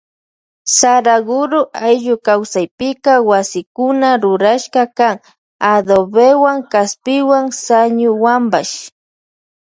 Saraguro 0.77 1.59
ayllu 1.87 2.15
kawsaypika 2.25 3.13
wasikuna 3.29 4.09
rurashka 4.23 4.83
kan 4.97 5.15
adobewan 5.73 6.59
kaspiwan 6.71 7.45
sañuwanpash. 7.65 8.75